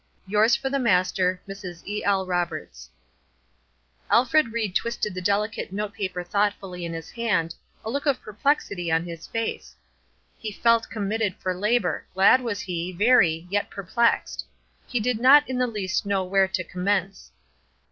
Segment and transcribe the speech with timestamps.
[0.25, 1.85] Yours for the Master, Mrs.
[1.85, 2.25] E.L.
[2.25, 2.89] Roberts.
[4.09, 7.53] Alfred Ried twisted the delicate note paper thoughtfully in his hand,
[7.85, 9.75] a look of perplexity on his face.
[10.39, 14.43] He felt committed for labor; glad was he, very, yet perplexed.
[14.87, 17.31] He did not in the least know where to commence.